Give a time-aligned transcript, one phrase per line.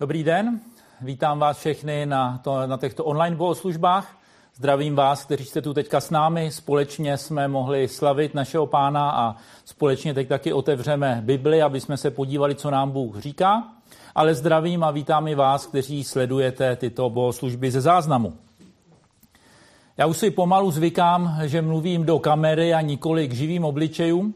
[0.00, 0.60] Dobrý den,
[1.00, 4.18] vítám vás všechny na, to, na těchto online bohoslužbách.
[4.54, 6.50] Zdravím vás, kteří jste tu teďka s námi.
[6.50, 12.10] Společně jsme mohli slavit našeho pána a společně teď taky otevřeme Bibli, aby jsme se
[12.10, 13.68] podívali, co nám Bůh říká.
[14.14, 18.32] Ale zdravím a vítám i vás, kteří sledujete tyto bohoslužby ze záznamu.
[19.96, 24.34] Já už si pomalu zvykám, že mluvím do kamery a nikoli k živým obličejům.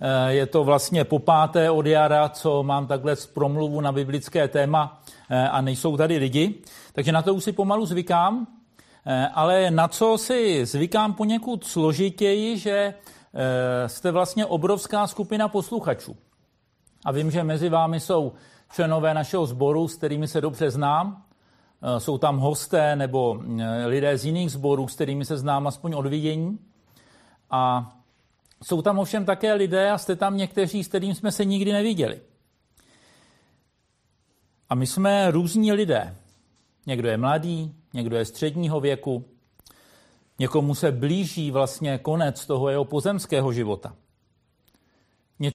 [0.00, 4.48] Eh, je to vlastně po páté od jara, co mám takhle z promluvu na biblické
[4.48, 6.54] téma eh, a nejsou tady lidi.
[6.92, 8.46] Takže na to už si pomalu zvykám,
[9.06, 12.94] eh, ale na co si zvykám poněkud složitěji, že
[13.86, 16.16] jste vlastně obrovská skupina posluchačů.
[17.04, 18.32] A vím, že mezi vámi jsou
[18.72, 21.22] členové našeho sboru, s kterými se dobře znám.
[21.98, 23.38] Jsou tam hosté nebo
[23.86, 26.58] lidé z jiných sborů, s kterými se znám aspoň od vidění.
[27.50, 27.92] A
[28.66, 32.20] jsou tam ovšem také lidé a jste tam někteří, s kterým jsme se nikdy neviděli.
[34.68, 36.16] A my jsme různí lidé.
[36.86, 39.24] Někdo je mladý, někdo je středního věku,
[40.38, 43.96] někomu se blíží vlastně konec toho jeho pozemského života.
[45.38, 45.54] Něco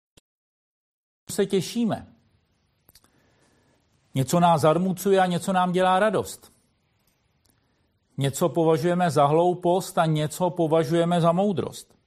[1.32, 2.08] se těšíme.
[4.16, 6.54] Něco nás zarmucuje a něco nám dělá radost.
[8.18, 12.01] Něco považujeme za hloupost a něco považujeme za moudrost.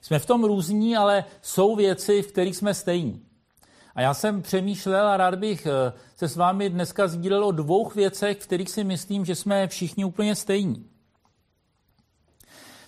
[0.00, 3.22] Jsme v tom různí, ale jsou věci, v kterých jsme stejní.
[3.94, 7.88] A já jsem přemýšlel a rád bych eh, se s vámi dneska sdílel o dvou
[7.88, 10.86] věcech, v kterých si myslím, že jsme všichni úplně stejní.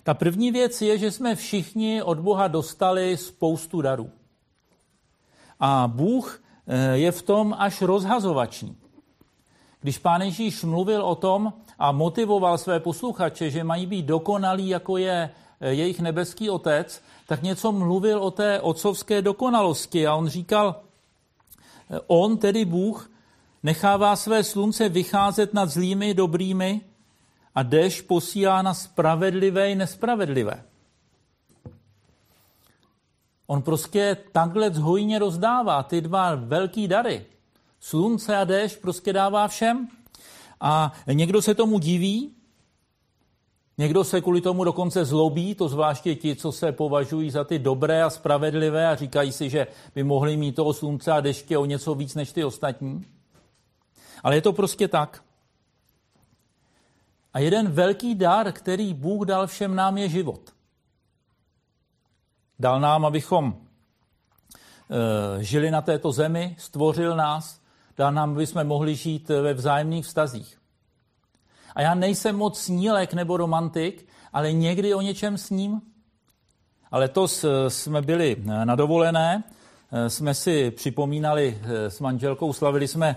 [0.03, 4.11] Ta první věc je, že jsme všichni od Boha dostali spoustu darů.
[5.61, 8.77] A Bůh eh, je v tom až rozhazovačný.
[9.81, 14.97] Když pán Ježíš mluvil o tom a motivoval své posluchače, že mají být dokonalí, jako
[14.97, 15.31] je
[15.71, 20.83] jejich nebeský otec, tak něco mluvil o té otcovské dokonalosti a on říkal,
[21.91, 23.11] eh, on, tedy Bůh,
[23.63, 26.81] nechává své slunce vycházet nad zlými dobrými
[27.55, 30.65] a déšť posílá na spravedlivé i nespravedlivé.
[33.47, 37.27] On prostě takhle hojně rozdává ty dva velký dary.
[37.81, 39.89] Slunce a déšť prostě dává všem.
[40.61, 42.35] A někdo se tomu diví,
[43.79, 48.03] Někdo se kvůli tomu dokonce zlobí, to zvláště ti, co se považují za ty dobré
[48.03, 51.95] a spravedlivé a říkají si, že by mohli mít toho slunce a deště o něco
[51.95, 53.07] víc než ty ostatní.
[54.23, 55.25] Ale je to prostě tak.
[57.35, 60.41] A jeden velký dar, který Bůh dal všem nám, je život.
[62.59, 63.57] Dal nám, abychom
[64.91, 67.61] e, žili na této zemi, stvořil nás,
[67.97, 70.62] dal nám, aby jsme mohli žít ve vzájemných vztazích.
[71.75, 75.83] A já nejsem moc snílek nebo romantik, ale někdy o něčem sním.
[76.91, 77.29] Ale to
[77.69, 79.45] jsme byli eh, na dovolené,
[79.93, 83.17] eh, jsme si připomínali eh, s manželkou, slavili jsme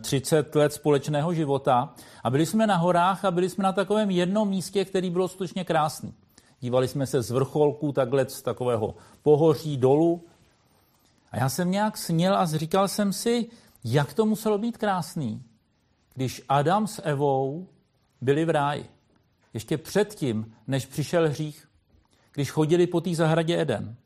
[0.00, 1.94] 30 let společného života
[2.24, 5.64] a byli jsme na horách a byli jsme na takovém jednom místě, který bylo skutečně
[5.64, 6.14] krásný.
[6.60, 10.24] Dívali jsme se z vrcholku takhle z takového pohoří dolů
[11.32, 13.46] a já jsem nějak sněl a říkal jsem si,
[13.84, 15.42] jak to muselo být krásný,
[16.14, 17.68] když Adam s Evou
[18.20, 18.90] byli v ráji.
[19.54, 21.68] Ještě předtím, než přišel hřích,
[22.32, 23.96] když chodili po té zahradě Eden.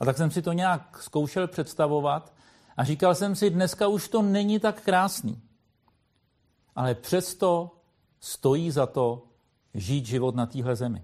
[0.00, 2.34] A tak jsem si to nějak zkoušel představovat
[2.76, 5.42] a říkal jsem si, dneska už to není tak krásný.
[6.76, 7.76] Ale přesto
[8.20, 9.26] stojí za to
[9.74, 11.02] žít život na téhle zemi.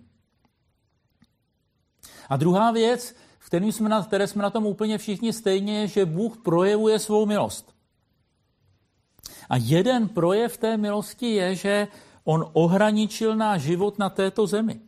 [2.29, 5.89] A druhá věc, v které jsme, na, které jsme na tom úplně všichni stejně, je,
[5.89, 7.75] že Bůh projevuje svou milost.
[9.51, 11.89] A jeden projev té milosti je, že
[12.25, 14.81] on ohraničil náš život na této zemi.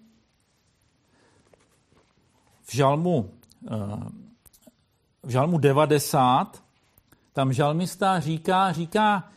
[2.63, 3.31] V žalmu,
[3.67, 3.77] eh,
[5.23, 6.63] v žalmu 90
[7.33, 9.31] tam žalmista říká, říká,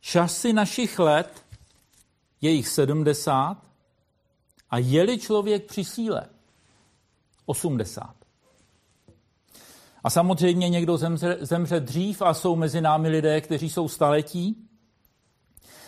[0.00, 1.44] časy našich let
[2.40, 3.56] je jich 70
[4.70, 6.28] a je-li člověk při síle
[7.46, 8.17] 80.
[10.04, 14.68] A samozřejmě někdo zemře, zemře dřív a jsou mezi námi lidé, kteří jsou staletí.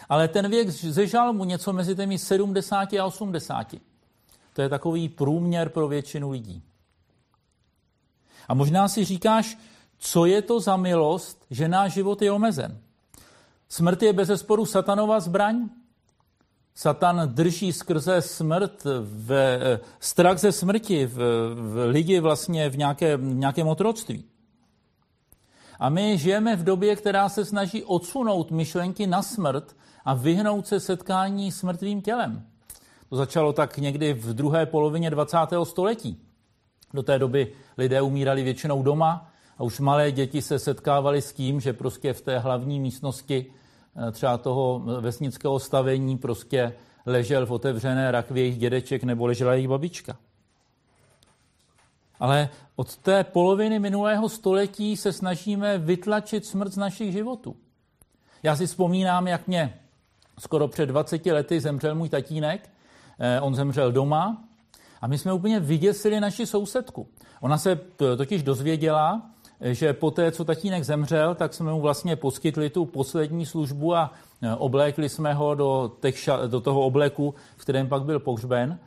[0.08, 3.74] Ale ten věk ze žalmu něco mezi těmi 70 a 80.
[4.52, 6.62] To je takový průměr pro většinu lidí.
[8.48, 9.58] A možná si říkáš,
[9.98, 12.78] co je to za milost, že náš život je omezen.
[13.68, 15.68] Smrt je bez sporu satanova zbraň,
[16.74, 19.58] Satan drží skrze smrt, v,
[20.00, 21.14] strach ze smrti v,
[21.54, 24.24] v lidi vlastně v, nějaké, v nějakém otroctví.
[25.78, 30.80] A my žijeme v době, která se snaží odsunout myšlenky na smrt a vyhnout se
[30.80, 32.46] setkání s mrtvým tělem.
[33.08, 35.36] To začalo tak někdy v druhé polovině 20.
[35.64, 36.20] století.
[36.94, 41.60] Do té doby lidé umírali většinou doma A už malé děti se setkávaly s tím,
[41.60, 43.46] že prostě v té hlavní místnosti
[44.12, 46.74] třeba toho vesnického stavení prostě
[47.06, 50.16] ležel v otevřené rakvě jejich dědeček nebo ležela jejich babička.
[52.20, 57.56] Ale od té poloviny minulého století se snažíme vytlačit smrt z našich životů.
[58.42, 59.80] Já si vzpomínám, jak mě
[60.38, 62.70] skoro před 20 lety zemřel můj tatínek.
[63.18, 64.44] Eh, on zemřel doma
[65.00, 67.08] a my jsme úplně vyděsili naši sousedku.
[67.40, 67.80] Ona se
[68.16, 73.46] totiž dozvěděla, že po té, co tatínek zemřel, tak jsme mu vlastně poskytli tu poslední
[73.46, 74.12] službu a
[74.42, 78.78] eh, oblékli jsme ho do, těch, do toho obleku, v kterém pak byl pohřben.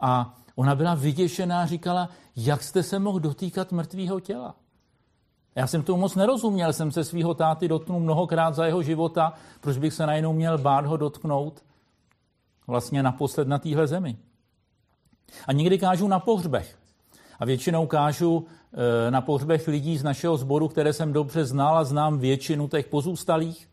[0.00, 4.54] A ona byla vyděšená říkala, jak jste se mohl dotýkat mrtvého těla.
[5.54, 9.78] Já jsem tomu moc nerozuměl, jsem se svého táty dotknul mnohokrát za jeho života, proč
[9.78, 11.62] bych se najednou měl bát ho dotknout
[12.66, 14.16] vlastně naposled na téhle zemi.
[15.46, 16.81] A někdy kážu na pohřbech.
[17.42, 18.46] A většinou kážu
[19.06, 22.86] e, na pohřbech lidí z našeho sboru, které jsem dobře znal a znám většinu těch
[22.86, 23.68] pozůstalých.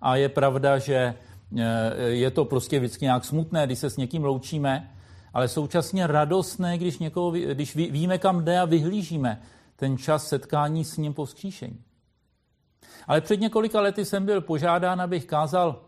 [0.00, 1.14] A je pravda, že
[1.56, 4.90] e, je to prostě vždycky nějak smutné, když se s někým loučíme,
[5.34, 9.42] ale současně radostné, když, někoho, když víme, kam jde a vyhlížíme
[9.76, 11.78] ten čas setkání s ním po vzkříšení.
[13.06, 15.80] Ale před několika lety jsem byl požádán, abych kázal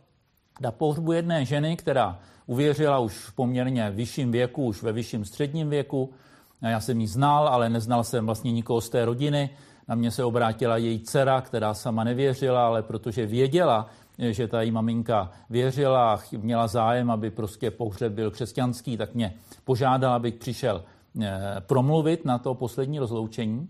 [0.61, 5.71] na pohřbu jedné ženy, která uvěřila už v poměrně vyšším věku, už ve vyšším středním
[5.71, 6.13] věku.
[6.63, 9.51] Já jsem ji znal, ale neznal jsem vlastně nikoho z té rodiny.
[9.89, 13.87] Na mě se obrátila její dcera, která sama nevěřila, ale protože věděla,
[14.19, 19.35] že ta její maminka věřila a měla zájem, aby prostě pohřeb byl křesťanský, tak mě
[19.65, 20.85] požádala, abych přišel
[21.23, 23.69] eh, promluvit na to poslední rozloučení.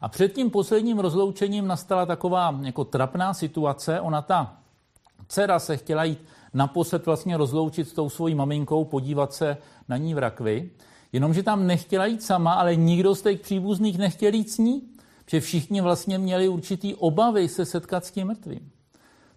[0.00, 4.00] A před tím posledním rozloučením nastala taková jako trapná situace.
[4.00, 4.56] Ona ta
[5.28, 6.24] dcera se chtěla jít
[6.54, 9.56] naposled vlastně rozloučit s tou svojí maminkou, podívat se
[9.88, 10.70] na ní v rakvi,
[11.12, 14.82] jenomže tam nechtěla jít sama, ale nikdo z těch příbuzných nechtěl jít s ní,
[15.24, 18.70] protože všichni vlastně měli určitý obavy se setkat s tím mrtvým.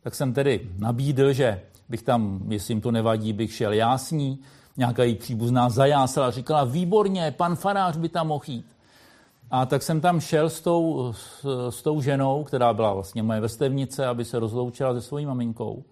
[0.01, 4.11] Tak jsem tedy nabídl, že bych tam, jestli jim to nevadí, bych šel já s
[4.11, 4.39] ní.
[4.77, 8.65] Nějaká její příbuzná zajásala říkala, výborně, pan farář by tam mohl jít.
[9.51, 13.39] A tak jsem tam šel s tou, s, s tou ženou, která byla vlastně moje
[13.39, 15.83] vrstevnice, aby se rozloučila se svojí maminkou.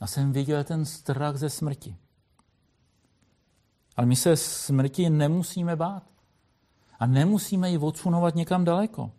[0.00, 1.96] A jsem viděl ten strach ze smrti.
[3.96, 6.02] Ale my se smrti nemusíme bát.
[6.98, 9.12] A nemusíme ji odsunovat někam daleko.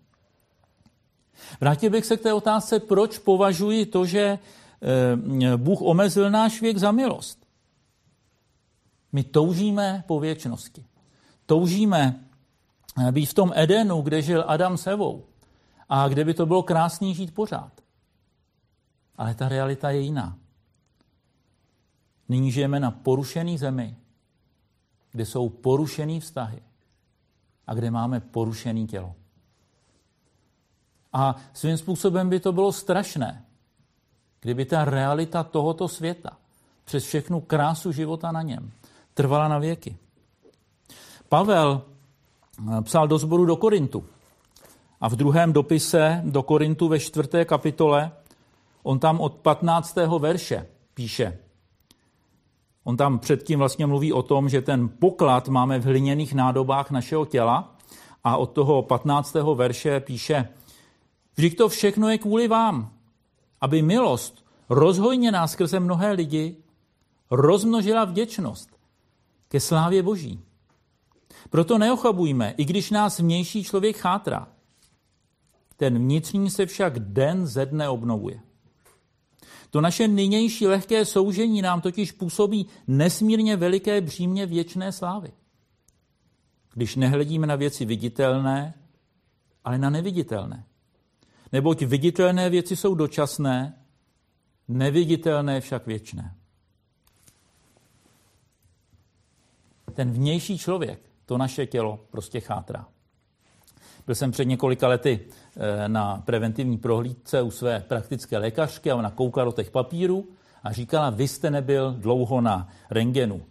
[1.61, 6.77] Vrátil bych se k té otázce, proč považuji to, že eh, Bůh omezil náš věk
[6.77, 7.45] za milost.
[9.11, 10.85] My toužíme po věčnosti.
[11.45, 12.19] Toužíme
[13.07, 15.23] eh, být v tom Edenu, kde žil Adam s Evou
[15.89, 17.81] a kde by to bylo krásný žít pořád.
[19.17, 20.37] Ale ta realita je jiná.
[22.29, 23.95] Nyní žijeme na porušený zemi,
[25.13, 26.61] kde jsou porušený vztahy
[27.67, 29.15] a kde máme porušený tělo.
[31.13, 33.45] A svým způsobem by to bylo strašné,
[34.39, 36.37] kdyby ta realita tohoto světa
[36.85, 38.71] přes všechnu krásu života na něm
[39.13, 39.97] trvala na věky.
[41.29, 41.81] Pavel
[42.77, 44.05] eh, psal do sboru do Korintu.
[45.01, 48.11] A v druhém dopise do Korintu ve čtvrté kapitole,
[48.83, 49.95] on tam od 15.
[50.19, 51.39] verše píše.
[52.83, 57.25] On tam předtím vlastně mluví o tom, že ten poklad máme v hliněných nádobách našeho
[57.25, 57.75] těla
[58.23, 59.33] a od toho 15.
[59.55, 60.47] verše píše,
[61.35, 62.93] Vždyť to všechno je kvůli vám,
[63.61, 66.57] aby milost rozhojněná skrze mnohé lidi
[67.31, 68.69] rozmnožila vděčnost
[69.47, 70.39] ke slávě Boží.
[71.49, 74.47] Proto neochabujme, i když nás vnější člověk chátrá.
[75.77, 78.39] Ten vnitřní se však den ze dne obnovuje.
[79.69, 85.31] To naše nynější lehké soužení nám totiž působí nesmírně veliké břímě věčné slávy.
[86.73, 88.73] Když nehledíme na věci viditelné,
[89.63, 90.65] ale na neviditelné.
[91.51, 93.85] Neboť viditelné věci jsou dočasné,
[94.67, 96.35] neviditelné však věčné.
[99.93, 102.92] Ten vnější člověk, to naše tělo, prostě chátrá.
[104.05, 105.19] Byl jsem před několika lety
[105.57, 110.25] eh, na preventivní prohlídce u své praktické lékařky a ona koukala do těch papírů
[110.63, 113.41] a říkala, vy jste nebyl dlouho na rengenu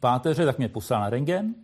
[0.00, 1.54] páteře, tak mě poslala na rengen,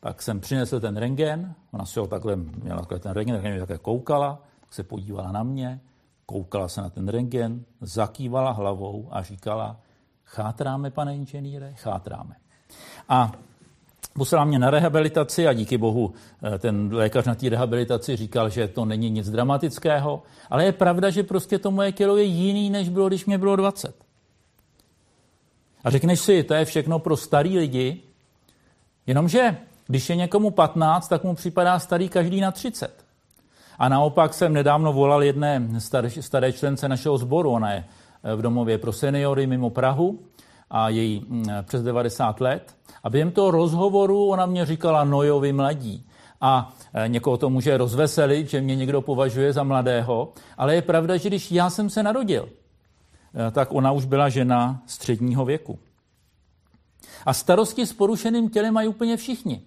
[0.00, 3.60] pak jsem přinesl ten rengen, ona si ho takhle, měla takhle ten rengen, tak mě
[3.60, 5.80] také koukala, se podívala na mě,
[6.26, 9.76] koukala se na ten rengen, zakývala hlavou a říkala,
[10.24, 12.36] chátráme, pane inženýre, chátráme.
[13.08, 13.32] A
[14.14, 16.14] poslala mě na rehabilitaci a díky bohu
[16.54, 21.10] eh, ten lékař na té rehabilitaci říkal, že to není nic dramatického, ale je pravda,
[21.10, 23.94] že prostě to moje tělo je jiný, než bylo, když mě bylo 20.
[25.84, 28.00] A řekneš si, to je všechno pro starý lidi,
[29.06, 29.56] jenomže
[29.86, 33.04] když je někomu 15, tak mu připadá starý každý na 30.
[33.78, 37.84] A naopak jsem nedávno volal jedné staré, staré člence našeho sboru, ona je
[38.36, 40.18] v domově pro seniory mimo Prahu
[40.74, 42.76] a její mm, přes 90 let.
[43.02, 46.06] A během toho rozhovoru ona mě říkala, no jo, vy mladí.
[46.40, 51.16] A e, někoho to může rozveselit, že mě někdo považuje za mladého, ale je pravda,
[51.16, 52.48] že když já jsem se narodil,
[53.48, 55.78] e, tak ona už byla žena středního věku.
[57.26, 59.62] A starosti s porušeným tělem mají úplně všichni.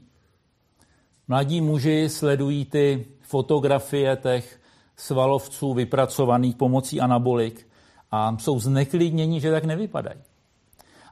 [1.27, 4.59] Mladí muži sledují ty fotografie těch
[4.95, 7.67] svalovců vypracovaných pomocí anabolik
[8.11, 10.19] a jsou zneklidněni, že tak nevypadají.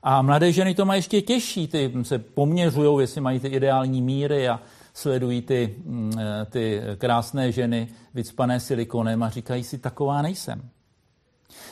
[0.08, 4.50] A mladé ženy to mají ještě těžší, ty se poměřují, jestli mají ty ideální míry
[4.50, 4.60] a
[4.94, 10.70] sledují ty, mm, eh, ty krásné ženy vycpané silikonem a říkají si, taková nejsem.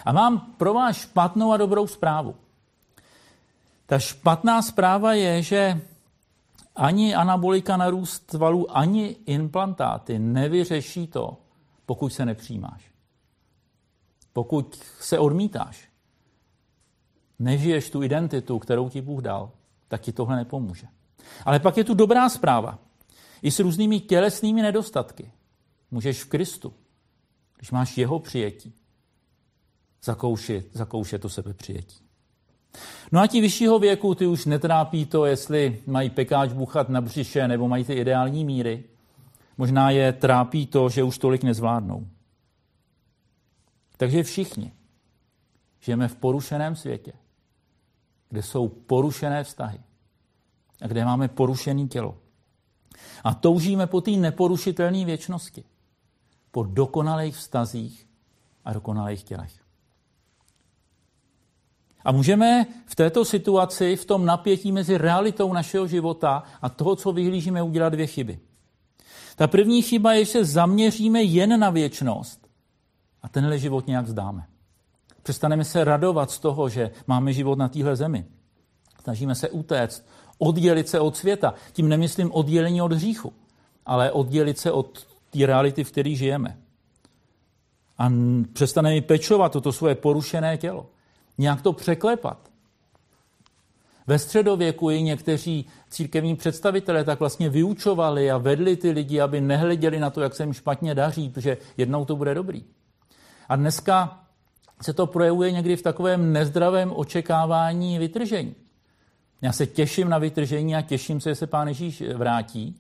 [0.06, 2.36] A mám pro vás špatnou a dobrou zprávu.
[3.86, 5.82] Ta špatná zpráva je, že
[6.76, 11.38] ani anabolika na růst valů, ani implantáty nevyřeší to,
[11.86, 12.92] pokud se nepřijímáš.
[14.34, 15.93] Pokud se odmítáš,
[17.44, 19.52] nežiješ tu identitu, kterou ti Bůh dal,
[19.88, 20.88] tak ti tohle nepomůže.
[21.46, 22.80] Ale pak je tu dobrá zpráva.
[23.42, 25.32] I s různými tělesnými nedostatky
[25.92, 26.74] můžeš v Kristu,
[27.58, 28.74] když máš jeho přijetí,
[30.04, 32.04] zakoušet, zakoušet to sebe přijetí.
[33.12, 37.48] No a ti vyššího věku, ty už netrápí to, jestli mají pekáč buchat na břiše
[37.48, 38.84] nebo mají ty ideální míry.
[39.58, 42.08] Možná je trápí to, že už tolik nezvládnou.
[43.98, 44.72] Takže všichni
[45.80, 47.14] žijeme v porušeném světě,
[48.34, 49.80] kde jsou porušené vztahy
[50.82, 52.18] a kde máme porušené tělo.
[53.24, 55.64] A toužíme po té neporušitelné věčnosti,
[56.52, 58.08] po dokonalých vztazích
[58.66, 59.54] a dokonalých tělech.
[62.06, 67.12] A můžeme v této situaci, v tom napětí mezi realitou našeho života a toho, co
[67.12, 68.40] vyhlížíme, udělat dvě chyby.
[69.36, 72.48] Ta první chyba je, že se zaměříme jen na věčnost
[73.22, 74.53] a tenhle život nějak zdáme.
[75.24, 78.26] Přestaneme se radovat z toho, že máme život na téhle zemi.
[79.04, 80.06] Snažíme se utéct,
[80.38, 81.54] oddělit se od světa.
[81.72, 83.34] Tím nemyslím oddělení od hříchu,
[83.86, 86.58] ale oddělit se od té reality, v které žijeme.
[87.98, 88.12] A
[88.54, 90.86] přestaneme pečovat toto svoje porušené tělo
[91.38, 92.52] nějak to překlepat.
[94.08, 100.00] Ve středověku i někteří církevní představitelé tak vlastně vyučovali a vedli ty lidi, aby nehleděli
[100.00, 102.64] na to, jak se jim špatně daří, protože jednou to bude dobrý.
[103.50, 104.23] A dneska
[104.82, 108.56] se to projevuje někdy v takovém nezdravém očekávání vytržení.
[109.42, 112.76] Já se těším na vytržení a těším se, že se pán Ježíš vrátí,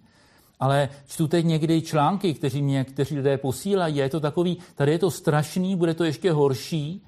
[0.60, 5.00] ale čtu teď někdy články, kteří mě někteří lidé posílají je to takový, tady je
[5.00, 7.04] to strašný, bude to ještě horší,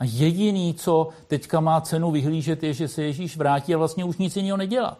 [0.00, 4.16] a jediný, co teďka má cenu vyhlížet, je, že se Ježíš vrátí a vlastně už
[4.16, 4.98] nic jiného nedělat.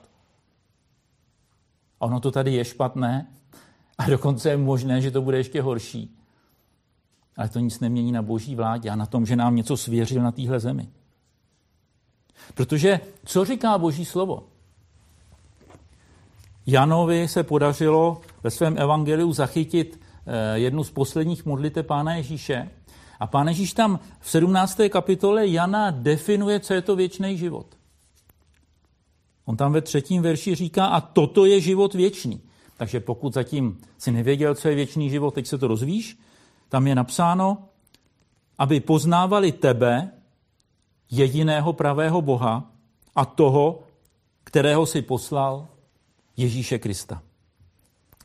[2.01, 3.27] A ono to tady je špatné
[3.99, 6.17] a dokonce je možné, že to bude ještě horší.
[7.41, 10.33] Ale to nic nemění na boží vládě a na tom, že nám něco svěřil na
[10.33, 10.89] téhle zemi.
[12.55, 14.43] Protože co říká boží slovo?
[16.67, 22.71] Janovi se podařilo ve svém evangeliu zachytit eh, jednu z posledních modlite Pána Ježíše,
[23.21, 24.81] a pán Ježíš tam v 17.
[24.89, 27.67] kapitole Jana definuje, co je to věčný život.
[29.45, 32.41] On tam ve třetím verši říká, a toto je život věčný.
[32.77, 36.19] Takže pokud zatím si nevěděl, co je věčný život, teď se to rozvíš,
[36.71, 37.69] tam je napsáno,
[38.59, 40.13] aby poznávali tebe,
[41.11, 42.71] jediného pravého Boha
[43.15, 43.83] a toho,
[44.45, 45.69] kterého si poslal
[46.37, 47.23] Ježíše Krista.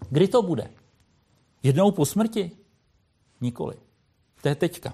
[0.10, 0.70] Kdy to bude?
[1.64, 2.52] Jednou po smrti?
[3.42, 3.76] Nikoli.
[4.42, 4.94] To je teďka.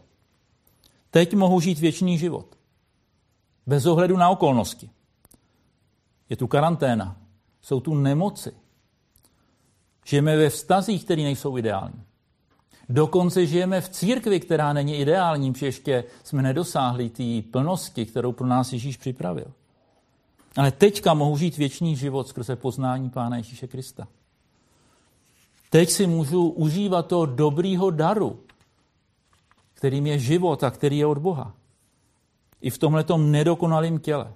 [1.10, 2.55] Teď mohu žít věčný život.
[3.67, 4.89] Bez ohledu na okolnosti.
[6.29, 7.17] Je tu karanténa,
[7.62, 8.51] jsou tu nemoci.
[10.05, 12.03] Žijeme ve vztazích, které nejsou ideální.
[12.91, 18.48] Dokonce žijeme v církvi, která není ideální, protože ještě jsme nedosáhli té plnosti, kterou pro
[18.48, 19.51] nás Ježíš připravil.
[20.57, 24.07] Ale teďka mohu žít věčný život skrze poznání Pána Ježíše Krista.
[25.69, 28.39] Teď si můžu užívat toho dobrýho daru,
[29.74, 31.53] kterým je život a který je od Boha.
[32.62, 34.33] I v tomhle nedokonalém těle,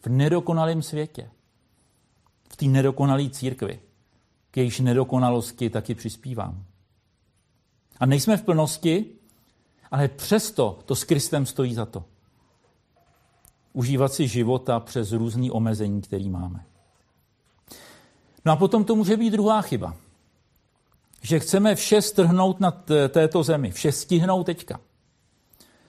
[0.00, 1.30] v nedokonalém světě,
[2.52, 3.80] v té nedokonalé církvi,
[4.50, 6.64] k jejíž nedokonalosti taky přispívám.
[8.00, 9.06] A nejsme v plnosti,
[9.90, 12.04] ale přesto to s Kristem stojí za to.
[13.72, 16.64] Užívat si života přes různý omezení, který máme.
[18.44, 19.96] No a potom to může být druhá chyba
[21.22, 22.70] že chceme vše strhnout na
[23.08, 24.80] této zemi, vše stihnout teďka.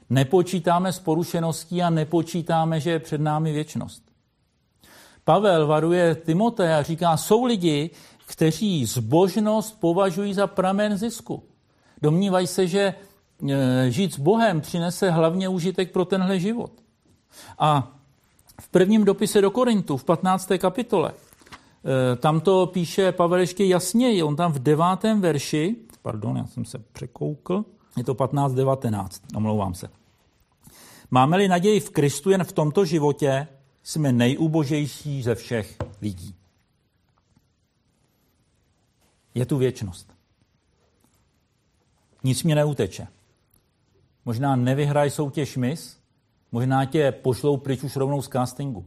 [0.09, 4.03] Nepočítáme s porušeností a nepočítáme, že je před námi věčnost.
[5.23, 7.89] Pavel varuje Timote a říká, jsou lidi,
[8.25, 11.43] kteří zbožnost považují za pramen zisku.
[12.03, 12.95] Domnívají se, že
[13.49, 16.71] e, žít s Bohem přinese hlavně užitek pro tenhle život.
[17.59, 17.91] A
[18.61, 20.51] v prvním dopise do Korintu, v 15.
[20.57, 24.23] kapitole, e, tam to píše Pavel ještě jasněji.
[24.23, 27.65] On tam v devátém verši, pardon, já jsem se překoukl,
[27.97, 29.89] je to 15.19, omlouvám se.
[31.11, 33.47] Máme-li naději v Kristu jen v tomto životě,
[33.83, 36.35] jsme nejubožejší ze všech lidí.
[39.35, 40.22] Je tu věčnost.
[42.23, 43.07] Nic mě neuteče.
[44.25, 45.97] Možná nevyhraj soutěž mis,
[46.51, 48.85] možná tě pošlou pryč už rovnou z castingu.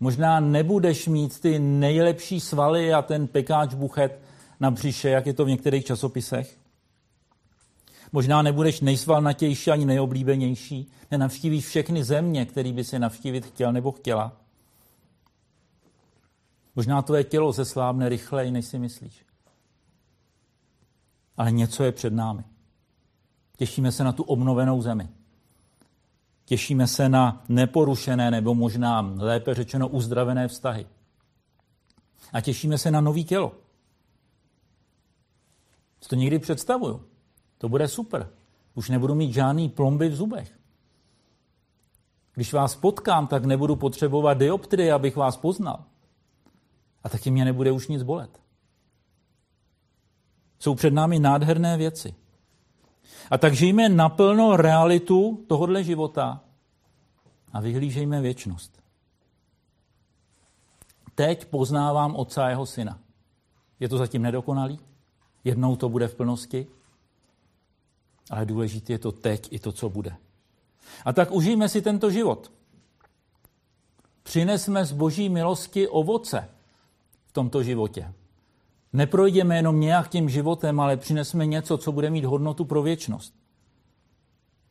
[0.00, 4.20] Možná nebudeš mít ty nejlepší svaly a ten pekáč buchet
[4.60, 6.58] na břiše, jak je to v některých časopisech.
[8.12, 14.32] Možná nebudeš nejsvalnatější ani nejoblíbenější, nenavštívíš všechny země, který by si navštívit chtěl nebo chtěla.
[16.76, 19.31] Možná tvoje tělo zeslábne rychleji, než si myslíš.
[21.36, 22.44] Ale něco je před námi.
[23.56, 25.08] Těšíme se na tu obnovenou zemi.
[26.44, 30.86] Těšíme se na neporušené nebo možná lépe řečeno uzdravené vztahy.
[32.32, 33.52] A těšíme se na nový tělo.
[36.00, 37.04] Co to někdy představuju.
[37.58, 38.30] To bude super.
[38.74, 40.58] Už nebudu mít žádný plomby v zubech.
[42.34, 45.84] Když vás potkám, tak nebudu potřebovat dioptry, abych vás poznal.
[47.02, 48.41] A taky mě nebude už nic bolet.
[50.62, 52.14] Jsou před námi nádherné věci.
[53.30, 56.40] A tak žijeme naplno realitu tohohle života
[57.52, 58.82] a vyhlížejme věčnost.
[61.14, 62.98] Teď poznávám otce a jeho syna.
[63.80, 64.78] Je to zatím nedokonalý?
[65.44, 66.66] Jednou to bude v plnosti?
[68.30, 70.16] Ale důležité je to teď i to, co bude.
[71.04, 72.52] A tak užijme si tento život.
[74.22, 76.48] Přinesme z boží milosti ovoce
[77.26, 78.12] v tomto životě.
[78.92, 83.34] Neprojdeme jenom nějak tím životem, ale přinesme něco, co bude mít hodnotu pro věčnost.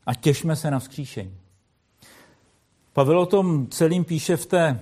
[0.06, 1.36] A těšme se na vzkříšení.
[2.92, 4.80] Pavel o tom celým píše v té,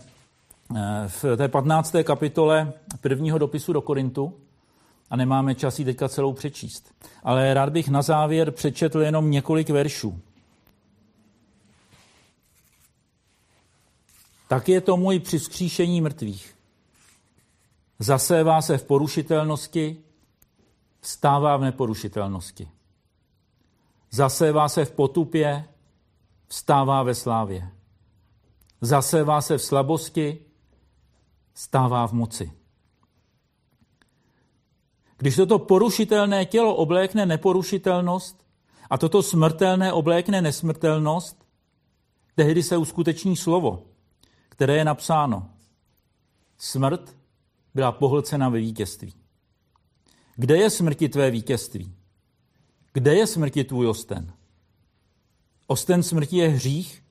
[0.77, 2.05] eh, v té 15.
[2.05, 4.35] kapitole prvního dopisu do Korintu
[5.11, 6.95] a nemáme čas ji teďka celou přečíst.
[7.23, 10.21] Ale rád bych na závěr přečetl jenom několik veršů.
[14.49, 16.55] Tak je to můj při vzkříšení mrtvých.
[18.03, 20.05] Zasévá se v porušitelnosti,
[21.01, 22.71] vstává v neporušitelnosti.
[24.11, 25.65] Zasévá se v potupě,
[26.47, 27.71] vstává ve slávě.
[28.81, 30.39] Zasévá se v slabosti,
[31.55, 32.53] stává v moci.
[35.17, 38.47] Když toto porušitelné tělo oblékne neporušitelnost
[38.91, 41.45] a toto smrtelné oblékne nesmrtelnost,
[42.35, 43.83] tehdy se uskuteční slovo,
[44.49, 45.51] které je napsáno.
[46.59, 47.20] Smrt
[47.75, 49.15] byla pohlcena ve vítězství.
[50.37, 51.95] Kde je smrti tvé vítězství?
[52.93, 54.33] Kde je smrti tvůj osten?
[55.67, 57.03] Osten smrti je hřích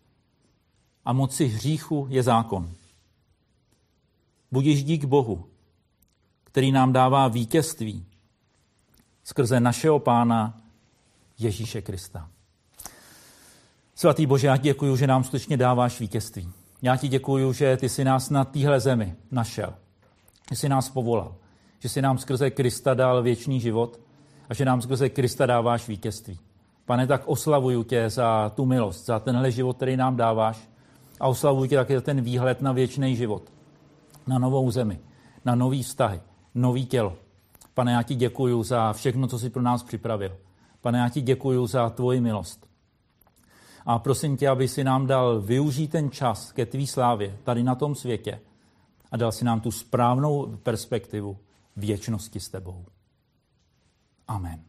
[1.06, 2.72] a moci hříchu je zákon.
[4.52, 5.50] Budiš dík Bohu,
[6.44, 8.06] který nám dává vítězství
[9.24, 10.62] skrze našeho Pána
[11.40, 12.30] Ježíše Krista.
[13.96, 16.52] Svatý Bože, já ti děkuji, že nám skutečně dáváš vítězství.
[16.82, 19.74] Já ti děkuji, že ty jsi nás na téhle zemi našel,
[20.50, 21.36] že jsi nás povolal,
[21.80, 24.00] že jsi nám skrze Krista dal věčný život
[24.50, 26.40] a že nám skrze Krista dáváš vítězství.
[26.86, 30.70] Pane, tak oslavuju tě za tu milost, za tenhle život, který nám dáváš
[31.20, 33.52] a oslavuju tě také za ten výhled na věčný život,
[34.28, 35.00] na novou zemi,
[35.46, 36.22] na nový vztahy,
[36.56, 37.14] nový tělo.
[37.74, 40.38] Pane, já ti děkuji za všechno, co jsi pro nás připravil.
[40.82, 42.68] Pane, já ti děkuji za tvoji milost.
[43.86, 47.76] A prosím tě, aby si nám dal využít ten čas ke tvý slávě tady na
[47.76, 48.40] tom světě
[49.12, 51.38] a dal si nám tu správnou perspektivu
[51.76, 52.86] věčnosti s tebou.
[54.28, 54.69] Amen.